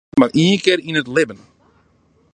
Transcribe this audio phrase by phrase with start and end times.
[0.03, 1.39] Soks slagget mar ien kear yn it libben.